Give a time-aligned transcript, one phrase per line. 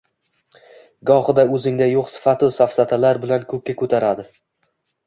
[1.09, 4.33] Gohida o‘zingda yo‘q sifatu-safsatalar bilan ko‘kka ko‘taradi